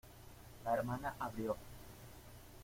la 0.65 0.73
hermana 0.73 1.13
abrió. 1.19 1.55